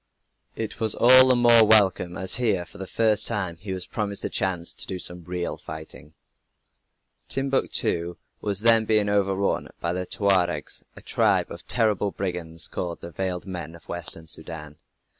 [0.55, 4.25] It was all the more welcome as here, for the first time, he was promised
[4.25, 6.15] a chance to do some real fighting.
[7.29, 13.11] Timbuctoo was then being overrun by the Tuaregs, a tribe of terrible brigands called "the
[13.11, 14.77] veiled men" of Western Soudan.